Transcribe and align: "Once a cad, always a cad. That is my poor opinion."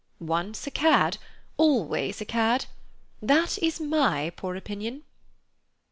"Once 0.19 0.65
a 0.65 0.71
cad, 0.71 1.19
always 1.57 2.19
a 2.21 2.25
cad. 2.25 2.65
That 3.21 3.59
is 3.59 3.79
my 3.79 4.31
poor 4.35 4.55
opinion." 4.55 5.03